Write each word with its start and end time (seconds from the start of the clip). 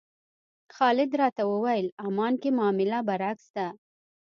خالد 0.75 1.11
راته 1.21 1.43
وویل 1.53 1.87
عمان 2.05 2.33
کې 2.41 2.49
معامله 2.57 2.99
برعکس 3.07 3.47
ده. 3.55 3.67